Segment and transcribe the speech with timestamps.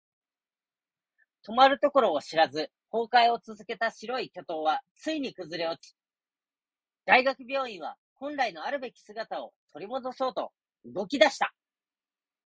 [1.47, 5.95] 止まるところを知らず崩壊を続けた白い巨塔はついに崩れ落ち、
[7.05, 10.51] 大学病院は本来のあるべき姿を取り戻そうと
[10.85, 11.53] 動き出した。